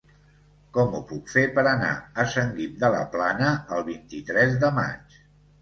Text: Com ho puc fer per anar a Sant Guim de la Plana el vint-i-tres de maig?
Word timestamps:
Com 0.77 0.95
ho 0.99 1.01
puc 1.11 1.27
fer 1.33 1.43
per 1.57 1.65
anar 1.73 1.91
a 2.23 2.27
Sant 2.33 2.49
Guim 2.57 2.73
de 2.85 2.91
la 2.97 3.05
Plana 3.17 3.53
el 3.77 3.87
vint-i-tres 3.91 4.57
de 4.65 4.73
maig? 4.81 5.23